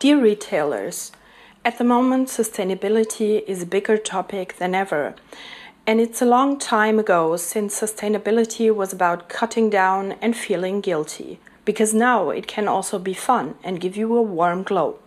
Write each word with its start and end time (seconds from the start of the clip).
Dear 0.00 0.22
retailers, 0.22 1.10
at 1.64 1.78
the 1.78 1.82
moment, 1.82 2.28
sustainability 2.28 3.42
is 3.48 3.62
a 3.62 3.66
bigger 3.66 3.96
topic 3.96 4.58
than 4.58 4.72
ever. 4.72 5.16
And 5.88 6.00
it's 6.00 6.22
a 6.22 6.24
long 6.24 6.56
time 6.56 7.00
ago 7.00 7.36
since 7.36 7.80
sustainability 7.80 8.72
was 8.72 8.92
about 8.92 9.28
cutting 9.28 9.70
down 9.70 10.12
and 10.22 10.36
feeling 10.36 10.80
guilty, 10.80 11.40
because 11.64 11.94
now 11.94 12.30
it 12.30 12.46
can 12.46 12.68
also 12.68 13.00
be 13.00 13.12
fun 13.12 13.56
and 13.64 13.80
give 13.80 13.96
you 13.96 14.16
a 14.16 14.22
warm 14.22 14.62
glow. 14.62 15.00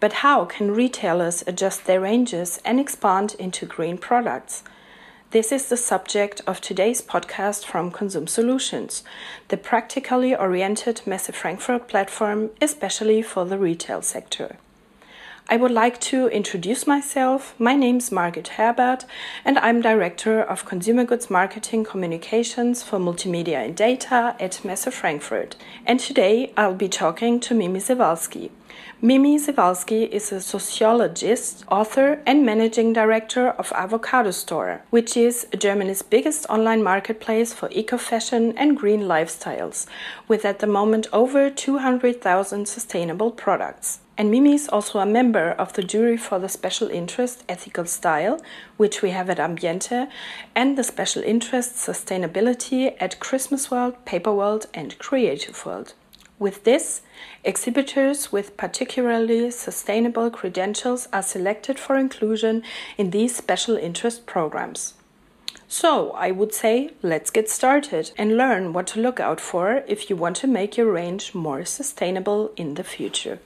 But 0.00 0.24
how 0.24 0.46
can 0.46 0.74
retailers 0.74 1.44
adjust 1.46 1.84
their 1.84 2.00
ranges 2.00 2.62
and 2.64 2.80
expand 2.80 3.36
into 3.38 3.66
green 3.66 3.98
products? 3.98 4.64
This 5.30 5.52
is 5.52 5.68
the 5.68 5.76
subject 5.76 6.40
of 6.46 6.62
today's 6.62 7.02
podcast 7.02 7.66
from 7.66 7.90
Conzoom 7.90 8.26
Solutions, 8.26 9.04
the 9.48 9.58
practically 9.58 10.34
oriented 10.34 11.02
Messe 11.04 11.28
Frankfurt 11.34 11.86
platform, 11.86 12.48
especially 12.62 13.20
for 13.20 13.44
the 13.44 13.58
retail 13.58 14.00
sector. 14.00 14.56
I 15.50 15.56
would 15.56 15.70
like 15.70 15.98
to 16.12 16.28
introduce 16.28 16.86
myself. 16.86 17.54
My 17.58 17.74
name 17.74 17.96
is 17.96 18.10
Margit 18.10 18.48
Herbert, 18.48 19.06
and 19.46 19.58
I'm 19.58 19.80
Director 19.80 20.42
of 20.42 20.66
Consumer 20.66 21.04
Goods 21.04 21.30
Marketing 21.30 21.84
Communications 21.84 22.82
for 22.82 22.98
Multimedia 22.98 23.64
and 23.64 23.74
Data 23.74 24.36
at 24.38 24.62
Messe 24.62 24.92
Frankfurt. 24.92 25.56
And 25.86 25.98
today 25.98 26.52
I'll 26.54 26.74
be 26.74 26.90
talking 26.90 27.40
to 27.40 27.54
Mimi 27.54 27.80
Sewalski. 27.80 28.50
Mimi 29.00 29.38
Sewalski 29.38 30.10
is 30.10 30.30
a 30.32 30.42
sociologist, 30.42 31.64
author, 31.70 32.20
and 32.26 32.44
managing 32.44 32.92
director 32.92 33.48
of 33.48 33.72
Avocado 33.72 34.32
Store, 34.32 34.82
which 34.90 35.16
is 35.16 35.46
Germany's 35.56 36.02
biggest 36.02 36.44
online 36.50 36.82
marketplace 36.82 37.54
for 37.54 37.70
eco 37.72 37.96
fashion 37.96 38.52
and 38.58 38.76
green 38.76 39.04
lifestyles, 39.04 39.86
with 40.28 40.44
at 40.44 40.58
the 40.58 40.66
moment 40.66 41.06
over 41.10 41.48
200,000 41.48 42.68
sustainable 42.68 43.30
products. 43.30 44.00
And 44.18 44.32
Mimi 44.32 44.54
is 44.54 44.68
also 44.68 44.98
a 44.98 45.06
member 45.06 45.52
of 45.52 45.74
the 45.74 45.84
jury 45.84 46.16
for 46.16 46.40
the 46.40 46.48
special 46.48 46.88
interest 46.88 47.44
Ethical 47.48 47.84
Style, 47.84 48.40
which 48.76 49.00
we 49.00 49.10
have 49.10 49.30
at 49.30 49.38
Ambiente, 49.38 50.08
and 50.56 50.76
the 50.76 50.82
special 50.82 51.22
interest 51.22 51.76
Sustainability 51.76 52.96
at 52.98 53.20
Christmas 53.20 53.70
World, 53.70 53.94
Paper 54.04 54.32
World, 54.32 54.66
and 54.74 54.98
Creative 54.98 55.64
World. 55.64 55.94
With 56.40 56.64
this, 56.64 57.02
exhibitors 57.44 58.32
with 58.32 58.56
particularly 58.56 59.52
sustainable 59.52 60.30
credentials 60.30 61.06
are 61.12 61.22
selected 61.22 61.78
for 61.78 61.96
inclusion 61.96 62.64
in 62.96 63.10
these 63.10 63.36
special 63.36 63.76
interest 63.76 64.26
programs. 64.26 64.94
So, 65.68 66.10
I 66.12 66.32
would 66.32 66.52
say 66.52 66.90
let's 67.02 67.30
get 67.30 67.48
started 67.48 68.10
and 68.18 68.36
learn 68.36 68.72
what 68.72 68.88
to 68.88 69.00
look 69.00 69.20
out 69.20 69.40
for 69.40 69.84
if 69.86 70.10
you 70.10 70.16
want 70.16 70.34
to 70.38 70.48
make 70.48 70.76
your 70.76 70.90
range 70.90 71.36
more 71.36 71.64
sustainable 71.64 72.50
in 72.56 72.74
the 72.74 72.84
future. 72.84 73.38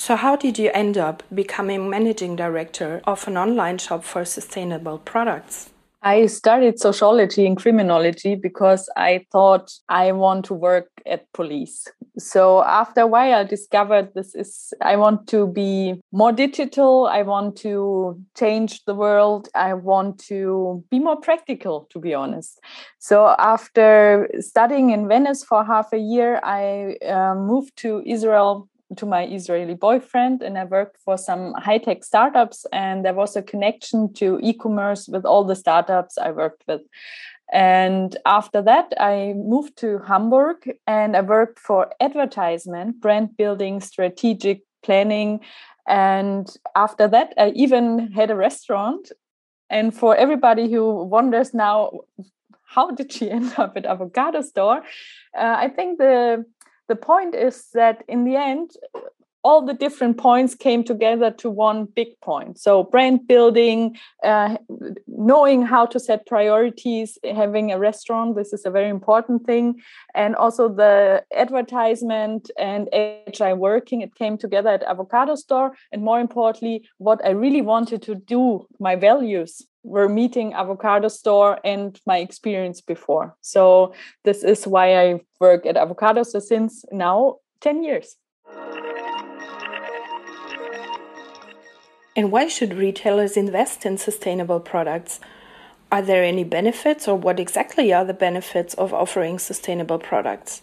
So, 0.00 0.16
how 0.16 0.34
did 0.34 0.58
you 0.58 0.70
end 0.72 0.96
up 0.96 1.22
becoming 1.34 1.90
managing 1.90 2.34
director 2.34 3.02
of 3.04 3.28
an 3.28 3.36
online 3.36 3.76
shop 3.76 4.02
for 4.02 4.24
sustainable 4.24 4.96
products? 4.96 5.68
I 6.02 6.24
studied 6.24 6.78
sociology 6.78 7.46
and 7.46 7.58
criminology 7.58 8.34
because 8.34 8.88
I 8.96 9.26
thought 9.30 9.70
I 9.90 10.12
want 10.12 10.46
to 10.46 10.54
work 10.54 10.88
at 11.04 11.30
police. 11.34 11.86
So 12.16 12.64
after 12.64 13.02
a 13.02 13.06
while, 13.06 13.40
I 13.40 13.44
discovered 13.44 14.14
this 14.14 14.34
is, 14.34 14.72
I 14.80 14.96
want 14.96 15.26
to 15.28 15.46
be 15.46 16.00
more 16.12 16.32
digital. 16.32 17.06
I 17.06 17.20
want 17.20 17.56
to 17.58 18.18
change 18.38 18.82
the 18.86 18.94
world. 18.94 19.50
I 19.54 19.74
want 19.74 20.18
to 20.28 20.82
be 20.90 20.98
more 20.98 21.20
practical, 21.20 21.86
to 21.90 21.98
be 21.98 22.14
honest. 22.14 22.58
So 22.98 23.34
after 23.38 24.30
studying 24.38 24.90
in 24.90 25.08
Venice 25.08 25.44
for 25.44 25.62
half 25.62 25.92
a 25.92 25.98
year, 25.98 26.40
I 26.42 26.96
uh, 27.06 27.34
moved 27.34 27.76
to 27.78 28.02
Israel 28.06 28.69
to 28.96 29.06
my 29.06 29.26
Israeli 29.26 29.74
boyfriend, 29.74 30.42
and 30.42 30.58
I 30.58 30.64
worked 30.64 30.98
for 31.04 31.16
some 31.16 31.54
high 31.54 31.78
tech 31.78 32.04
startups. 32.04 32.66
And 32.72 33.04
there 33.04 33.14
was 33.14 33.36
a 33.36 33.42
connection 33.42 34.12
to 34.14 34.38
e 34.42 34.52
commerce 34.52 35.08
with 35.08 35.24
all 35.24 35.44
the 35.44 35.56
startups 35.56 36.18
I 36.18 36.30
worked 36.30 36.64
with. 36.66 36.82
And 37.52 38.16
after 38.26 38.62
that, 38.62 38.92
I 38.98 39.34
moved 39.36 39.76
to 39.78 39.98
Hamburg 40.06 40.70
and 40.86 41.16
I 41.16 41.20
worked 41.20 41.58
for 41.58 41.92
advertisement, 42.00 43.00
brand 43.00 43.36
building, 43.36 43.80
strategic 43.80 44.62
planning. 44.84 45.40
And 45.86 46.48
after 46.76 47.08
that, 47.08 47.34
I 47.36 47.50
even 47.50 48.12
had 48.12 48.30
a 48.30 48.36
restaurant. 48.36 49.10
And 49.68 49.92
for 49.92 50.16
everybody 50.16 50.70
who 50.70 51.04
wonders 51.04 51.52
now, 51.52 52.00
how 52.62 52.92
did 52.92 53.12
she 53.12 53.30
end 53.36 53.52
up 53.56 53.76
at 53.76 53.86
Avocado 53.86 54.42
Store? 54.42 54.82
Uh, 55.36 55.56
I 55.58 55.68
think 55.68 55.98
the 55.98 56.44
the 56.90 56.96
point 56.96 57.36
is 57.36 57.68
that 57.72 58.02
in 58.08 58.24
the 58.24 58.34
end 58.34 58.72
all 59.42 59.64
the 59.64 59.74
different 59.74 60.18
points 60.18 60.54
came 60.54 60.84
together 60.84 61.30
to 61.30 61.50
one 61.50 61.86
big 61.86 62.08
point. 62.20 62.58
So 62.58 62.82
brand 62.82 63.26
building 63.26 63.96
uh, 64.22 64.56
knowing 65.06 65.62
how 65.62 65.86
to 65.86 65.98
set 65.98 66.26
priorities 66.26 67.18
having 67.24 67.72
a 67.72 67.78
restaurant 67.78 68.36
this 68.36 68.52
is 68.52 68.66
a 68.66 68.70
very 68.70 68.88
important 68.88 69.46
thing. 69.46 69.80
And 70.14 70.36
also 70.36 70.68
the 70.68 71.24
advertisement 71.34 72.50
and 72.58 72.88
agile 72.92 73.56
working 73.56 74.02
it 74.02 74.14
came 74.14 74.36
together 74.36 74.70
at 74.70 74.82
avocado 74.82 75.34
store. 75.36 75.74
And 75.92 76.02
more 76.02 76.20
importantly 76.20 76.88
what 76.98 77.24
i 77.24 77.30
really 77.30 77.62
wanted 77.62 78.02
to 78.02 78.14
do 78.14 78.66
my 78.78 78.96
values 78.96 79.62
were 79.82 80.08
meeting 80.08 80.52
avocado 80.52 81.08
store 81.08 81.58
and 81.64 81.98
my 82.06 82.18
experience 82.18 82.82
before. 82.82 83.34
So 83.40 83.94
this 84.24 84.44
is 84.44 84.66
why 84.66 84.96
i 84.96 85.20
work 85.40 85.64
at 85.64 85.76
avocado 85.76 86.22
so 86.22 86.38
since 86.38 86.84
now 86.92 87.36
10 87.62 87.82
years 87.82 88.16
and 92.16 92.32
why 92.32 92.48
should 92.48 92.74
retailers 92.74 93.36
invest 93.36 93.86
in 93.86 93.98
sustainable 93.98 94.60
products? 94.60 95.20
Are 95.92 96.02
there 96.02 96.22
any 96.22 96.44
benefits 96.44 97.08
or 97.08 97.16
what 97.16 97.40
exactly 97.40 97.92
are 97.92 98.04
the 98.04 98.14
benefits 98.14 98.74
of 98.74 98.92
offering 98.94 99.38
sustainable 99.38 99.98
products? 99.98 100.62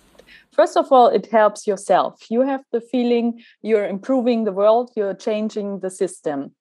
First 0.54 0.78
of 0.78 0.92
all 0.92 1.08
it 1.08 1.28
helps 1.32 1.68
yourself. 1.68 2.26
You 2.30 2.42
have 2.42 2.62
the 2.72 2.82
feeling 2.82 3.44
you're 3.62 3.88
improving 3.88 4.44
the 4.44 4.52
world 4.52 4.92
you're 4.96 5.14
changing 5.14 5.80
the 5.80 5.90
system. 5.90 6.54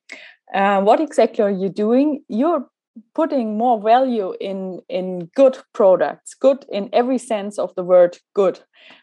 Uh, 0.55 0.81
what 0.81 1.01
exactly 1.01 1.45
are 1.45 1.51
you 1.51 1.69
doing? 1.69 2.23
You're 2.29 2.67
putting 3.15 3.59
more 3.59 3.81
value 3.81 4.35
in 4.41 4.81
in 4.89 5.31
good 5.35 5.59
products 5.75 6.35
good 6.35 6.65
in 6.71 6.89
every 6.93 7.19
sense 7.19 7.59
of 7.59 7.75
the 7.75 7.83
word 7.83 8.19
good 8.35 8.61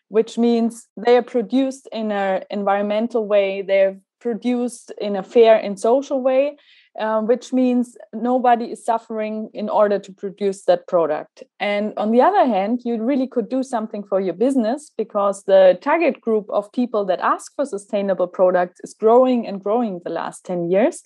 which 0.07 0.37
means 0.37 0.87
they 0.97 1.15
are 1.15 1.21
produced 1.23 1.87
in 1.91 2.11
an 2.11 2.43
environmental 2.49 3.27
way 3.27 3.61
they're 3.61 3.97
produced 4.23 4.91
in 4.99 5.15
a 5.15 5.23
fair 5.23 5.55
and 5.65 5.79
social 5.79 6.19
way 6.29 6.55
um, 6.99 7.25
which 7.25 7.51
means 7.51 7.97
nobody 8.13 8.65
is 8.65 8.85
suffering 8.85 9.49
in 9.53 9.69
order 9.69 9.97
to 9.97 10.11
produce 10.13 10.65
that 10.65 10.87
product. 10.87 11.43
And 11.59 11.93
on 11.97 12.11
the 12.11 12.21
other 12.21 12.45
hand, 12.45 12.81
you 12.85 13.01
really 13.01 13.27
could 13.27 13.49
do 13.49 13.63
something 13.63 14.03
for 14.03 14.19
your 14.19 14.33
business 14.35 14.91
because 14.95 15.43
the 15.43 15.77
target 15.81 16.21
group 16.21 16.45
of 16.49 16.71
people 16.71 17.03
that 17.05 17.19
ask 17.19 17.53
for 17.55 17.65
sustainable 17.65 18.27
products 18.27 18.79
is 18.83 18.93
growing 18.93 19.47
and 19.47 19.63
growing 19.63 20.01
the 20.03 20.11
last 20.11 20.45
10 20.45 20.69
years. 20.69 21.01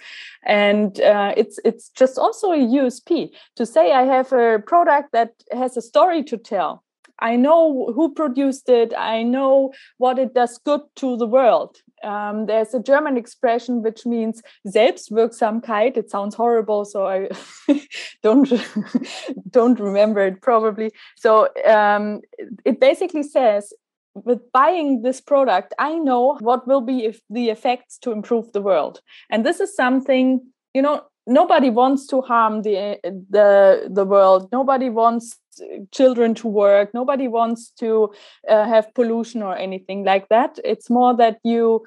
And 0.46 1.00
uh, 1.00 1.34
it's, 1.38 1.60
it's 1.64 1.90
just 1.90 2.18
also 2.18 2.52
a 2.52 2.58
USP 2.58 3.30
to 3.56 3.66
say, 3.66 3.94
I 3.94 4.04
have 4.04 4.34
a 4.34 4.60
product 4.60 5.14
that 5.14 5.32
has 5.54 5.78
a 5.78 5.82
story 5.82 6.24
to 6.24 6.38
tell. 6.38 6.84
I 7.20 7.36
know 7.36 7.92
who 7.94 8.14
produced 8.14 8.70
it. 8.70 8.94
I 8.98 9.24
know 9.24 9.74
what 9.98 10.20
it 10.20 10.34
does 10.34 10.58
good 10.58 10.82
to 10.98 11.18
the 11.18 11.28
world. 11.28 11.78
Um, 12.04 12.46
there's 12.46 12.74
a 12.74 12.82
German 12.82 13.18
expression 13.18 13.82
which 13.82 14.06
means 14.06 14.42
Selbstwirksamkeit. 14.68 15.98
It 15.98 16.12
sounds 16.12 16.36
horrible, 16.36 16.86
so 16.86 17.08
I 17.08 17.30
don't 18.24 18.52
don't 19.50 19.80
remember 19.80 20.26
it 20.26 20.42
probably. 20.42 20.92
So 21.16 21.50
um, 21.66 22.22
it 22.66 22.80
basically 22.80 23.24
says 23.24 23.74
with 24.14 24.52
buying 24.52 25.02
this 25.02 25.22
product, 25.22 25.74
I 25.80 25.98
know 25.98 26.38
what 26.40 26.68
will 26.68 26.82
be 26.82 27.06
if 27.06 27.22
the 27.30 27.50
effects 27.50 27.98
to 28.00 28.12
improve 28.12 28.52
the 28.52 28.62
world, 28.62 29.02
and 29.30 29.46
this 29.46 29.60
is 29.60 29.76
something 29.76 30.42
you 30.74 30.82
know. 30.82 31.04
Nobody 31.28 31.70
wants 31.70 32.08
to 32.08 32.22
harm 32.22 32.62
the 32.62 33.00
the 33.04 33.90
the 33.90 34.06
world. 34.06 34.50
Nobody 34.52 34.90
wants 34.90 35.38
children 35.92 36.34
to 36.36 36.48
work. 36.48 36.94
Nobody 36.94 37.28
wants 37.28 37.72
to 37.80 38.14
uh, 38.48 38.66
have 38.66 38.94
pollution 38.94 39.42
or 39.44 39.56
anything 39.56 40.06
like 40.06 40.30
that. 40.30 40.60
It's 40.64 40.90
more 40.90 41.16
that 41.18 41.40
you 41.44 41.86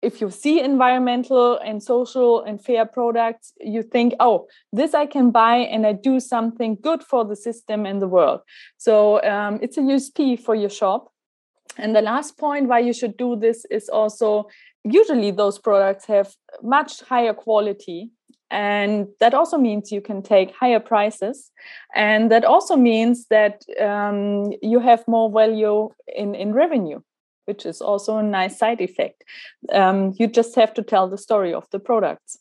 if 0.00 0.20
you 0.20 0.30
see 0.30 0.60
environmental 0.60 1.58
and 1.58 1.82
social 1.82 2.42
and 2.42 2.64
fair 2.64 2.86
products 2.86 3.52
you 3.60 3.82
think 3.82 4.14
oh 4.20 4.46
this 4.72 4.94
i 4.94 5.04
can 5.04 5.32
buy 5.32 5.56
and 5.56 5.84
i 5.84 5.92
do 5.92 6.20
something 6.20 6.78
good 6.80 7.02
for 7.02 7.24
the 7.24 7.34
system 7.34 7.84
and 7.84 8.00
the 8.00 8.08
world. 8.08 8.40
So 8.76 9.22
um, 9.22 9.58
it's 9.62 9.76
a 9.76 9.80
usp 9.80 10.40
for 10.40 10.54
your 10.54 10.70
shop. 10.70 11.12
And 11.76 11.94
the 11.94 12.02
last 12.02 12.38
point 12.38 12.68
why 12.68 12.80
you 12.80 12.92
should 12.92 13.16
do 13.16 13.36
this 13.36 13.64
is 13.70 13.88
also 13.88 14.48
usually 14.84 15.30
those 15.30 15.58
products 15.58 16.06
have 16.06 16.34
much 16.62 17.02
higher 17.02 17.34
quality 17.34 18.10
and 18.50 19.08
that 19.20 19.34
also 19.34 19.58
means 19.58 19.92
you 19.92 20.00
can 20.00 20.22
take 20.22 20.54
higher 20.54 20.80
prices. 20.80 21.50
And 21.94 22.30
that 22.30 22.44
also 22.44 22.76
means 22.76 23.26
that 23.28 23.64
um, 23.80 24.52
you 24.62 24.80
have 24.80 25.06
more 25.06 25.30
value 25.30 25.90
in 26.06 26.34
in 26.34 26.52
revenue 26.52 27.00
which 27.48 27.64
is 27.64 27.80
also 27.80 28.18
a 28.18 28.22
nice 28.22 28.58
side 28.58 28.80
effect. 28.80 29.24
Um, 29.72 30.12
you 30.18 30.26
just 30.26 30.54
have 30.56 30.74
to 30.74 30.82
tell 30.82 31.08
the 31.08 31.16
story 31.16 31.54
of 31.54 31.66
the 31.72 31.78
products. 31.78 32.38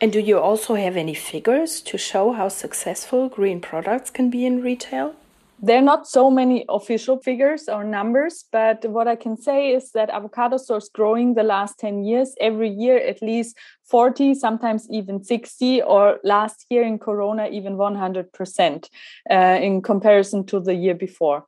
And 0.00 0.12
do 0.12 0.20
you 0.20 0.38
also 0.38 0.76
have 0.76 0.96
any 0.96 1.14
figures 1.14 1.82
to 1.82 1.98
show 1.98 2.32
how 2.32 2.48
successful 2.48 3.28
green 3.28 3.60
products 3.60 4.10
can 4.10 4.30
be 4.30 4.46
in 4.46 4.62
retail 4.62 5.14
there 5.60 5.78
are 5.78 5.82
not 5.82 6.06
so 6.06 6.30
many 6.30 6.64
official 6.68 7.18
figures 7.18 7.68
or 7.68 7.82
numbers, 7.82 8.44
but 8.52 8.84
what 8.84 9.08
I 9.08 9.16
can 9.16 9.36
say 9.36 9.72
is 9.72 9.90
that 9.92 10.10
avocado 10.10 10.56
stores 10.56 10.88
growing 10.88 11.34
the 11.34 11.42
last 11.42 11.78
10 11.78 12.04
years, 12.04 12.34
every 12.40 12.68
year 12.70 12.98
at 12.98 13.20
least 13.22 13.56
40, 13.84 14.34
sometimes 14.34 14.86
even 14.90 15.24
60, 15.24 15.82
or 15.82 16.20
last 16.22 16.66
year 16.70 16.84
in 16.84 16.98
Corona, 16.98 17.48
even 17.48 17.76
100% 17.76 18.88
uh, 19.30 19.34
in 19.34 19.82
comparison 19.82 20.46
to 20.46 20.60
the 20.60 20.74
year 20.74 20.94
before. 20.94 21.44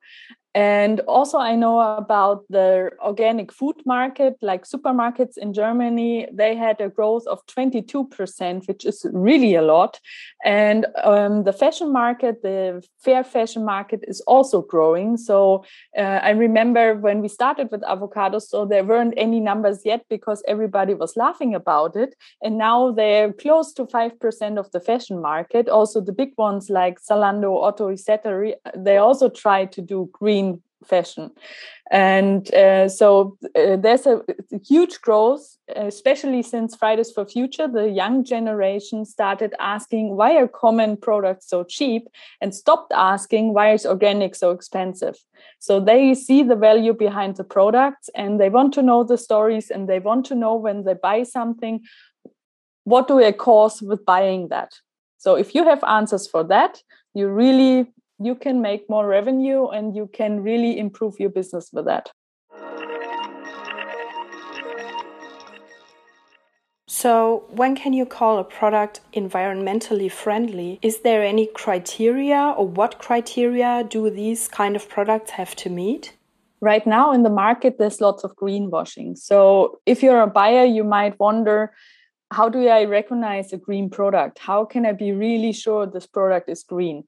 And 0.55 0.99
also, 1.00 1.38
I 1.38 1.55
know 1.55 1.79
about 1.79 2.44
the 2.50 2.91
organic 3.00 3.52
food 3.52 3.76
market, 3.87 4.35
like 4.43 4.64
supermarkets 4.64 5.38
in 5.38 5.52
Germany. 5.52 6.26
They 6.32 6.56
had 6.56 6.81
a 6.81 6.88
growth 6.88 7.25
of 7.29 7.47
22%, 7.47 8.67
which 8.67 8.85
is 8.85 9.06
really 9.12 9.55
a 9.55 9.62
lot. 9.62 10.00
And 10.44 10.87
um, 11.05 11.44
the 11.44 11.52
fashion 11.52 11.93
market, 11.93 12.43
the 12.43 12.85
fair 12.99 13.23
fashion 13.23 13.64
market, 13.64 14.00
is 14.08 14.20
also 14.23 14.61
growing. 14.62 15.17
So 15.17 15.64
uh, 15.97 16.00
I 16.00 16.31
remember 16.31 16.97
when 16.97 17.20
we 17.20 17.29
started 17.29 17.69
with 17.70 17.82
avocados, 17.82 18.43
so 18.49 18.64
there 18.64 18.85
weren't 18.85 19.14
any 19.17 19.38
numbers 19.38 19.82
yet 19.85 20.05
because 20.11 20.43
everybody 20.49 20.94
was 20.94 21.17
laughing 21.17 21.55
about 21.55 21.94
it. 21.94 22.17
And 22.43 22.58
now 22.58 22.91
they're 22.91 23.32
close 23.32 23.73
to 23.75 23.85
5% 23.85 24.58
of 24.58 24.69
the 24.73 24.81
fashion 24.81 25.20
market. 25.23 25.69
Also, 25.69 26.00
the 26.00 26.12
big 26.12 26.32
ones 26.37 26.70
like 26.70 26.99
Zalando, 27.00 27.62
Otto, 27.62 27.88
etc., 27.91 28.55
they 28.76 28.97
also 28.97 29.29
try 29.29 29.67
to 29.67 29.81
do 29.81 30.11
green 30.12 30.41
green 30.41 30.50
fashion. 30.85 31.31
And 31.91 32.53
uh, 32.55 32.88
so 32.88 33.37
uh, 33.56 33.77
there's 33.77 34.06
a, 34.06 34.23
huge 34.67 35.00
growth 35.00 35.56
especially 35.77 36.43
since 36.43 36.75
fridays 36.75 37.11
for 37.12 37.25
future 37.25 37.69
the 37.69 37.88
young 37.88 38.25
generation 38.25 39.05
started 39.05 39.55
asking 39.61 40.17
why 40.17 40.37
are 40.37 40.49
common 40.49 40.97
products 40.97 41.49
so 41.49 41.65
cheap? 41.65 42.09
and 42.41 42.55
stopped 42.55 42.93
asking 42.94 43.55
why 43.55 43.73
is 43.73 43.87
organic 43.87 44.35
so 44.35 44.50
expensive? 44.50 45.17
So 45.59 45.81
they 45.81 46.15
see 46.15 46.43
the 46.43 46.56
value 46.56 46.94
behind 46.94 47.37
the 47.37 47.44
products 47.44 48.09
and 48.15 48.41
they 48.41 48.49
want 48.49 48.73
to 48.75 48.83
know 48.83 49.05
the 49.05 49.19
stories 49.19 49.71
and 49.71 49.88
they 49.88 49.99
want 49.99 50.26
to 50.26 50.35
know 50.35 50.55
when 50.55 50.85
they 50.85 50.94
buy 50.94 51.23
something 51.25 51.81
what 52.85 53.09
do 53.09 53.23
I 53.23 53.33
cause 53.33 53.83
with 53.83 54.05
buying 54.05 54.49
that? 54.49 54.73
So 55.19 55.35
if 55.37 55.55
you 55.55 55.65
have 55.65 55.85
answers 55.85 56.26
for 56.26 56.44
that 56.44 56.83
you 57.15 57.29
really 57.29 57.93
you 58.20 58.34
can 58.34 58.61
make 58.61 58.88
more 58.90 59.06
revenue 59.06 59.69
and 59.69 59.96
you 59.96 60.08
can 60.12 60.43
really 60.43 60.78
improve 60.78 61.19
your 61.19 61.31
business 61.31 61.70
with 61.72 61.87
that. 61.87 62.11
So, 66.87 67.44
when 67.49 67.76
can 67.76 67.94
you 67.94 68.05
call 68.05 68.38
a 68.38 68.44
product 68.44 69.00
environmentally 69.14 70.12
friendly? 70.12 70.78
Is 70.82 71.00
there 71.00 71.22
any 71.22 71.46
criteria 71.46 72.55
or 72.58 72.67
what 72.67 72.99
criteria 72.99 73.87
do 73.88 74.11
these 74.11 74.49
kind 74.49 74.76
of 74.76 74.87
products 74.87 75.31
have 75.31 75.56
to 75.56 75.70
meet? 75.70 76.12
Right 76.61 76.87
now 76.87 77.12
in 77.12 77.23
the 77.23 77.31
market, 77.31 77.78
there's 77.78 78.02
lots 78.02 78.23
of 78.23 78.37
greenwashing. 78.37 79.16
So, 79.16 79.81
if 79.87 80.02
you're 80.02 80.20
a 80.20 80.26
buyer, 80.26 80.66
you 80.66 80.84
might 80.84 81.19
wonder 81.19 81.73
how 82.31 82.50
do 82.50 82.69
I 82.69 82.84
recognize 82.84 83.52
a 83.52 83.56
green 83.56 83.88
product? 83.88 84.38
How 84.38 84.66
can 84.66 84.84
I 84.84 84.93
be 84.93 85.12
really 85.12 85.52
sure 85.52 85.87
this 85.87 86.06
product 86.06 86.50
is 86.50 86.62
green? 86.62 87.05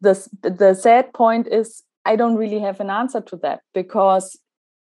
The 0.00 0.28
the 0.42 0.74
sad 0.74 1.12
point 1.12 1.46
is 1.48 1.82
I 2.04 2.16
don't 2.16 2.36
really 2.36 2.60
have 2.60 2.80
an 2.80 2.90
answer 2.90 3.20
to 3.20 3.36
that 3.38 3.60
because 3.74 4.38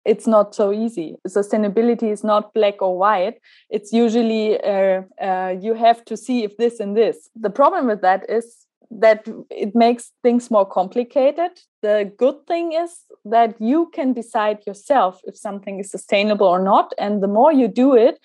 it's 0.06 0.28
not 0.28 0.54
so 0.54 0.72
easy. 0.72 1.16
Sustainability 1.28 2.12
is 2.12 2.24
not 2.24 2.54
black 2.54 2.81
or 2.81 2.98
white. 2.98 3.40
It's 3.69 3.92
usually 3.92 4.62
uh, 4.62 5.02
uh, 5.22 5.56
you 5.60 5.74
have 5.74 6.06
to 6.06 6.16
see 6.16 6.44
if 6.44 6.57
this 6.57 6.80
and 6.80 6.96
this. 6.96 7.30
The 7.36 7.50
problem 7.50 7.88
with 7.88 8.02
that 8.02 8.30
is 8.30 8.66
that 8.92 9.28
it 9.50 9.75
makes 9.75 10.12
things 10.22 10.52
more 10.52 10.66
complicated. 10.66 11.52
The 11.81 12.12
good 12.18 12.46
thing 12.48 12.74
is 12.74 12.92
that 13.25 13.60
you 13.60 13.90
can 13.94 14.13
decide 14.13 14.60
yourself 14.68 15.22
if 15.24 15.36
something 15.36 15.80
is 15.80 15.90
sustainable 15.90 16.48
or 16.48 16.62
not. 16.62 16.94
And 17.00 17.24
the 17.24 17.28
more 17.28 17.52
you 17.52 17.68
do 17.68 17.96
it, 17.96 18.19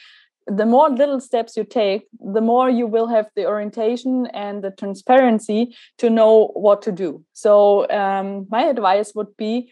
the 0.50 0.66
more 0.66 0.90
little 0.90 1.20
steps 1.20 1.56
you 1.56 1.64
take, 1.64 2.08
the 2.18 2.40
more 2.40 2.68
you 2.68 2.86
will 2.86 3.06
have 3.06 3.28
the 3.36 3.46
orientation 3.46 4.26
and 4.34 4.64
the 4.64 4.72
transparency 4.72 5.76
to 5.98 6.10
know 6.10 6.48
what 6.54 6.82
to 6.82 6.92
do. 6.92 7.24
So, 7.32 7.88
um, 7.90 8.46
my 8.50 8.64
advice 8.64 9.14
would 9.14 9.36
be 9.36 9.70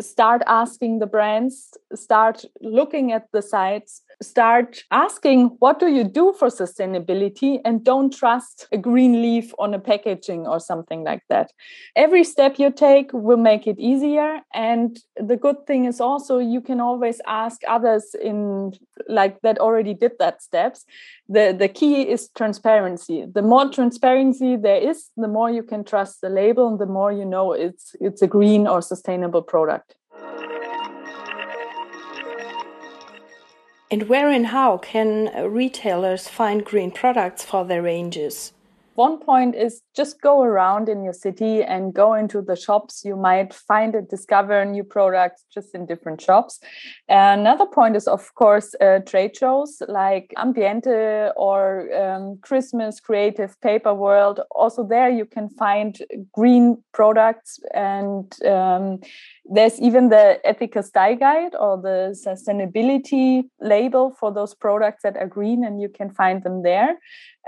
start 0.00 0.42
asking 0.46 0.98
the 0.98 1.06
brands, 1.06 1.76
start 1.94 2.44
looking 2.60 3.12
at 3.12 3.26
the 3.32 3.42
sites, 3.42 4.02
start 4.20 4.82
asking 4.90 5.56
what 5.58 5.78
do 5.78 5.88
you 5.88 6.04
do 6.04 6.34
for 6.38 6.48
sustainability? 6.48 7.60
and 7.64 7.84
don't 7.84 8.12
trust 8.12 8.66
a 8.72 8.78
green 8.78 9.22
leaf 9.22 9.52
on 9.58 9.74
a 9.74 9.78
packaging 9.78 10.46
or 10.46 10.60
something 10.60 11.04
like 11.04 11.22
that. 11.28 11.52
Every 11.96 12.24
step 12.24 12.58
you 12.58 12.70
take 12.70 13.12
will 13.12 13.36
make 13.36 13.66
it 13.66 13.78
easier 13.78 14.40
and 14.54 14.98
the 15.16 15.36
good 15.36 15.66
thing 15.66 15.84
is 15.84 16.00
also 16.00 16.38
you 16.38 16.60
can 16.60 16.80
always 16.80 17.20
ask 17.26 17.60
others 17.68 18.14
in 18.20 18.72
like 19.08 19.40
that 19.42 19.58
already 19.58 19.94
did 19.94 20.12
that 20.18 20.42
steps. 20.42 20.84
The 21.28 21.54
the 21.58 21.68
key 21.68 22.02
is 22.02 22.28
transparency. 22.36 23.26
The 23.32 23.42
more 23.42 23.68
transparency 23.70 24.56
there 24.56 24.80
is 24.90 25.10
the 25.16 25.28
more 25.28 25.50
you 25.50 25.62
can 25.62 25.84
trust 25.84 26.20
the 26.20 26.30
label 26.30 26.68
and 26.68 26.78
the 26.78 26.86
more 26.86 27.12
you 27.12 27.24
know 27.24 27.52
it's 27.52 27.94
it's 28.00 28.22
a 28.22 28.26
green 28.26 28.66
or 28.66 28.82
sustainable 28.82 29.42
product 29.42 29.94
And 33.92 34.08
where 34.08 34.30
and 34.30 34.46
how 34.46 34.78
can 34.78 35.30
retailers 35.50 36.26
find 36.26 36.64
green 36.64 36.92
products 36.92 37.44
for 37.44 37.66
their 37.66 37.82
ranges? 37.82 38.54
One 38.94 39.18
point 39.18 39.54
is 39.54 39.82
just 39.96 40.20
go 40.20 40.42
around 40.42 40.88
in 40.88 41.02
your 41.02 41.14
city 41.14 41.62
and 41.62 41.94
go 41.94 42.12
into 42.12 42.42
the 42.42 42.56
shops. 42.56 43.04
You 43.04 43.16
might 43.16 43.54
find 43.54 43.94
and 43.94 44.08
discover 44.08 44.64
new 44.66 44.84
products 44.84 45.44
just 45.52 45.74
in 45.74 45.86
different 45.86 46.20
shops. 46.20 46.60
Another 47.08 47.64
point 47.64 47.96
is, 47.96 48.06
of 48.06 48.34
course, 48.34 48.74
uh, 48.80 48.98
trade 49.06 49.34
shows 49.34 49.82
like 49.88 50.34
Ambiente 50.36 51.32
or 51.36 51.90
um, 51.94 52.38
Christmas 52.42 53.00
Creative 53.00 53.58
Paper 53.62 53.94
World. 53.94 54.40
Also, 54.50 54.84
there 54.86 55.08
you 55.08 55.24
can 55.24 55.48
find 55.48 55.98
green 56.32 56.82
products, 56.92 57.60
and 57.74 58.34
um, 58.44 59.00
there's 59.44 59.80
even 59.80 60.08
the 60.08 60.38
ethical 60.44 60.82
style 60.82 61.16
guide 61.16 61.54
or 61.58 61.76
the 61.76 62.16
sustainability 62.26 63.44
label 63.60 64.14
for 64.18 64.32
those 64.32 64.54
products 64.54 65.02
that 65.02 65.16
are 65.16 65.26
green, 65.26 65.64
and 65.64 65.80
you 65.80 65.88
can 65.88 66.10
find 66.10 66.42
them 66.44 66.62
there. 66.62 66.98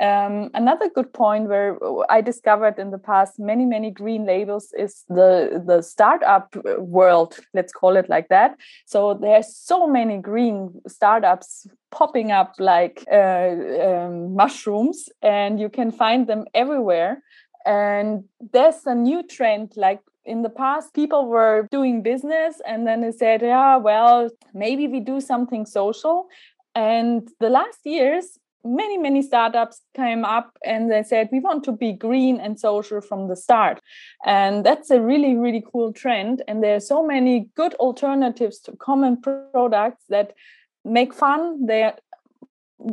Um, 0.00 0.50
another 0.54 0.90
good 0.90 1.12
point 1.12 1.48
where 1.48 1.78
I 2.10 2.20
discovered 2.20 2.80
in 2.80 2.90
the 2.90 2.98
past 2.98 3.38
many, 3.38 3.64
many 3.64 3.92
green 3.92 4.26
labels 4.26 4.72
is 4.76 5.04
the, 5.08 5.62
the 5.64 5.82
startup 5.82 6.54
world, 6.78 7.38
let's 7.54 7.72
call 7.72 7.96
it 7.96 8.08
like 8.08 8.28
that. 8.28 8.56
So 8.86 9.14
there's 9.14 9.54
so 9.54 9.86
many 9.86 10.18
green 10.18 10.80
startups 10.88 11.68
popping 11.92 12.32
up 12.32 12.54
like 12.58 13.04
uh, 13.10 13.50
um, 13.86 14.34
mushrooms, 14.34 15.08
and 15.22 15.60
you 15.60 15.68
can 15.68 15.92
find 15.92 16.26
them 16.26 16.46
everywhere. 16.54 17.22
And 17.64 18.24
there's 18.52 18.84
a 18.84 18.94
new 18.94 19.22
trend 19.22 19.72
like 19.76 20.00
in 20.24 20.42
the 20.42 20.48
past 20.48 20.94
people 20.94 21.26
were 21.26 21.68
doing 21.70 22.02
business 22.02 22.60
and 22.66 22.86
then 22.86 23.00
they 23.02 23.12
said 23.12 23.42
yeah 23.42 23.76
well 23.76 24.30
maybe 24.52 24.88
we 24.88 25.00
do 25.00 25.20
something 25.20 25.66
social. 25.66 26.26
And 26.74 27.28
the 27.40 27.50
last 27.50 27.80
years 27.84 28.38
many 28.64 28.96
many 28.96 29.20
startups 29.20 29.82
came 29.94 30.24
up 30.24 30.56
and 30.64 30.90
they 30.90 31.02
said 31.02 31.28
we 31.30 31.40
want 31.40 31.62
to 31.64 31.72
be 31.72 31.92
green 31.92 32.40
and 32.40 32.58
social 32.58 33.00
from 33.00 33.28
the 33.28 33.36
start. 33.36 33.80
And 34.24 34.64
that's 34.64 34.90
a 34.90 35.00
really 35.00 35.36
really 35.36 35.62
cool 35.72 35.92
trend. 35.92 36.42
And 36.48 36.62
there 36.62 36.76
are 36.76 36.80
so 36.80 37.06
many 37.06 37.50
good 37.54 37.74
alternatives 37.74 38.58
to 38.60 38.72
common 38.76 39.20
products 39.20 40.04
that 40.08 40.32
make 40.84 41.12
fun. 41.12 41.66
They're 41.66 41.94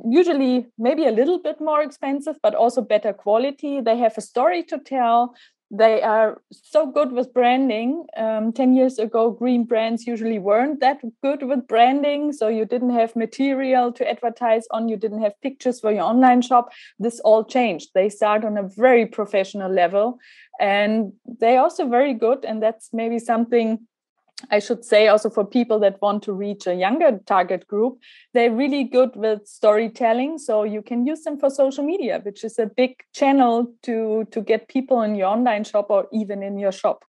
usually 0.09 0.67
maybe 0.77 1.05
a 1.05 1.11
little 1.11 1.39
bit 1.39 1.59
more 1.59 1.81
expensive 1.81 2.37
but 2.43 2.55
also 2.55 2.81
better 2.81 3.13
quality. 3.13 3.81
They 3.81 3.97
have 3.97 4.17
a 4.17 4.21
story 4.21 4.63
to 4.63 4.77
tell 4.77 5.35
they 5.73 6.01
are 6.01 6.41
so 6.51 6.85
good 6.85 7.13
with 7.13 7.33
branding. 7.33 8.05
Um, 8.17 8.51
10 8.51 8.75
years 8.75 8.99
ago, 8.99 9.31
green 9.31 9.63
brands 9.63 10.05
usually 10.05 10.37
weren't 10.37 10.81
that 10.81 10.99
good 11.23 11.43
with 11.43 11.65
branding. 11.65 12.33
So 12.33 12.49
you 12.49 12.65
didn't 12.65 12.89
have 12.89 13.15
material 13.15 13.93
to 13.93 14.09
advertise 14.09 14.65
on, 14.71 14.89
you 14.89 14.97
didn't 14.97 15.21
have 15.21 15.39
pictures 15.41 15.79
for 15.79 15.91
your 15.93 16.03
online 16.03 16.41
shop. 16.41 16.73
This 16.99 17.21
all 17.21 17.45
changed. 17.45 17.91
They 17.95 18.09
start 18.09 18.43
on 18.43 18.57
a 18.57 18.67
very 18.67 19.05
professional 19.05 19.71
level 19.71 20.19
and 20.59 21.13
they're 21.25 21.61
also 21.61 21.87
very 21.87 22.13
good. 22.13 22.43
And 22.43 22.61
that's 22.61 22.89
maybe 22.91 23.17
something 23.17 23.87
I 24.49 24.59
should 24.59 24.83
say 24.83 25.07
also 25.07 25.29
for 25.29 25.45
people 25.45 25.79
that 25.79 26.01
want 26.01 26.23
to 26.23 26.33
reach 26.33 26.67
a 26.67 26.73
younger 26.73 27.19
target 27.25 27.67
group, 27.67 27.99
they're 28.33 28.51
really 28.51 28.83
good 28.83 29.15
with 29.15 29.47
storytelling. 29.47 30.37
So 30.37 30.63
you 30.63 30.81
can 30.81 31.05
use 31.05 31.23
them 31.23 31.37
for 31.39 31.49
social 31.49 31.83
media, 31.83 32.19
which 32.23 32.43
is 32.43 32.57
a 32.57 32.65
big 32.65 32.95
channel 33.13 33.73
to, 33.83 34.25
to 34.31 34.41
get 34.41 34.67
people 34.67 35.01
in 35.01 35.15
your 35.15 35.27
online 35.27 35.63
shop 35.63 35.87
or 35.89 36.07
even 36.11 36.41
in 36.41 36.57
your 36.57 36.71
shop. 36.71 37.05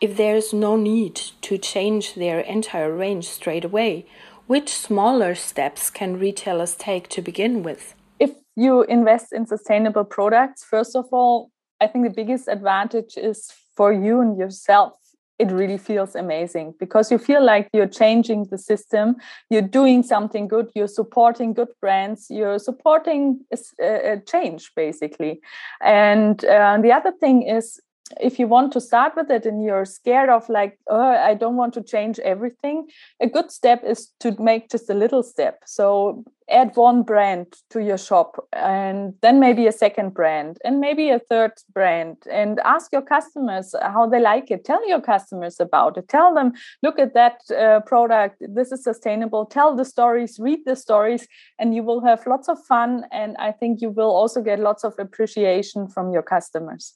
If 0.00 0.16
there 0.16 0.36
is 0.36 0.52
no 0.52 0.76
need 0.76 1.14
to 1.42 1.56
change 1.56 2.14
their 2.14 2.40
entire 2.40 2.94
range 2.94 3.26
straight 3.26 3.64
away, 3.64 4.06
which 4.46 4.68
smaller 4.68 5.34
steps 5.34 5.88
can 5.88 6.18
retailers 6.18 6.74
take 6.74 7.08
to 7.08 7.22
begin 7.22 7.62
with? 7.62 7.94
If 8.18 8.32
you 8.54 8.82
invest 8.82 9.32
in 9.32 9.46
sustainable 9.46 10.04
products, 10.04 10.62
first 10.62 10.94
of 10.94 11.06
all, 11.10 11.50
I 11.84 11.86
think 11.86 12.04
the 12.04 12.14
biggest 12.22 12.48
advantage 12.48 13.16
is 13.16 13.52
for 13.76 13.92
you 13.92 14.20
and 14.20 14.38
yourself. 14.38 14.94
It 15.38 15.50
really 15.50 15.78
feels 15.78 16.14
amazing 16.14 16.74
because 16.78 17.10
you 17.10 17.18
feel 17.18 17.44
like 17.44 17.68
you're 17.72 17.88
changing 17.88 18.46
the 18.52 18.58
system, 18.58 19.16
you're 19.50 19.62
doing 19.80 20.04
something 20.04 20.46
good, 20.46 20.70
you're 20.76 20.86
supporting 20.86 21.54
good 21.54 21.72
brands, 21.80 22.28
you're 22.30 22.60
supporting 22.60 23.40
a, 23.52 24.12
a 24.12 24.20
change 24.20 24.70
basically. 24.76 25.40
And 25.82 26.44
uh, 26.44 26.78
the 26.80 26.92
other 26.92 27.12
thing 27.20 27.42
is 27.42 27.80
if 28.20 28.38
you 28.38 28.46
want 28.46 28.72
to 28.72 28.80
start 28.80 29.14
with 29.16 29.30
it 29.30 29.46
and 29.46 29.64
you're 29.64 29.86
scared 29.86 30.28
of 30.28 30.46
like 30.50 30.78
oh 30.88 31.00
i 31.00 31.32
don't 31.32 31.56
want 31.56 31.72
to 31.72 31.82
change 31.82 32.18
everything 32.18 32.86
a 33.20 33.26
good 33.26 33.50
step 33.50 33.82
is 33.84 34.10
to 34.20 34.36
make 34.40 34.70
just 34.70 34.90
a 34.90 34.94
little 34.94 35.22
step. 35.22 35.60
So 35.66 36.24
add 36.50 36.72
one 36.74 37.02
brand 37.02 37.46
to 37.70 37.82
your 37.82 37.96
shop 37.96 38.36
and 38.52 39.14
then 39.22 39.40
maybe 39.40 39.66
a 39.66 39.72
second 39.72 40.12
brand 40.12 40.58
and 40.62 40.78
maybe 40.78 41.08
a 41.08 41.18
third 41.18 41.52
brand 41.72 42.18
and 42.30 42.60
ask 42.66 42.92
your 42.92 43.00
customers 43.00 43.74
how 43.80 44.06
they 44.06 44.20
like 44.20 44.50
it. 44.50 44.64
Tell 44.64 44.86
your 44.86 45.00
customers 45.00 45.58
about 45.58 45.96
it. 45.96 46.08
Tell 46.08 46.34
them 46.34 46.52
look 46.82 46.98
at 46.98 47.14
that 47.14 47.40
uh, 47.50 47.80
product. 47.80 48.36
This 48.40 48.72
is 48.72 48.84
sustainable. 48.84 49.46
Tell 49.46 49.74
the 49.74 49.86
stories 49.86 50.38
read 50.38 50.60
the 50.66 50.76
stories 50.76 51.26
and 51.58 51.74
you 51.74 51.82
will 51.82 52.02
have 52.02 52.26
lots 52.26 52.48
of 52.48 52.58
fun 52.66 53.04
and 53.12 53.36
i 53.38 53.52
think 53.52 53.80
you 53.80 53.90
will 53.90 54.10
also 54.10 54.42
get 54.42 54.58
lots 54.58 54.84
of 54.84 54.94
appreciation 54.98 55.88
from 55.88 56.12
your 56.12 56.22
customers 56.22 56.94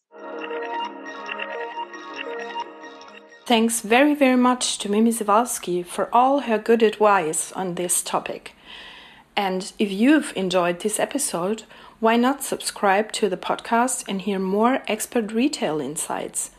Thanks 3.49 3.81
very, 3.81 4.15
very 4.15 4.37
much 4.37 4.77
to 4.77 4.91
Mimi 4.91 5.11
Sewalski 5.11 5.83
for 5.83 6.15
all 6.15 6.41
her 6.41 6.59
good 6.59 6.83
advice 6.83 7.51
on 7.53 7.77
this 7.77 8.03
topic. 8.03 8.55
And 9.35 9.73
if 9.79 9.91
you've 9.91 10.35
enjoyed 10.37 10.81
this 10.81 11.01
episode, 11.01 11.63
why 11.99 12.17
not 12.17 12.43
subscribe 12.43 13.11
to 13.13 13.31
the 13.31 13.39
podcast 13.39 14.05
and 14.07 14.21
hear 14.21 14.39
more 14.39 14.83
expert 14.87 15.33
retail 15.33 15.81
insights? 15.81 16.51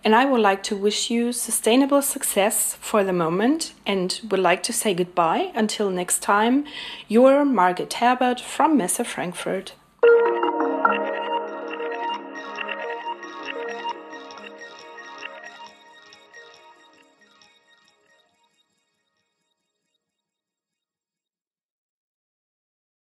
And 0.02 0.14
I 0.14 0.24
would 0.24 0.40
like 0.40 0.62
to 0.64 0.76
wish 0.76 1.10
you 1.10 1.32
sustainable 1.32 2.00
success 2.00 2.74
for 2.80 3.04
the 3.04 3.12
moment 3.12 3.74
and 3.84 4.18
would 4.30 4.40
like 4.40 4.62
to 4.62 4.72
say 4.72 4.94
goodbye 4.94 5.52
until 5.54 5.90
next 5.90 6.22
time. 6.22 6.64
Your 7.06 7.44
Margit 7.44 7.92
Herbert 7.94 8.40
from 8.40 8.78
Messe 8.78 9.02
Frankfurt. 9.04 9.74